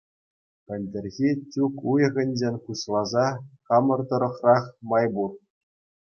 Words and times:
Пӗлтӗрхи 0.69 1.29
чӳк 1.55 1.75
уйӑхӗнчен 1.91 2.55
пуҫласа 2.63 3.25
хамӑр 3.67 4.01
тӑрӑхрах 4.13 4.63
май 4.95 5.05
пур. 5.19 5.31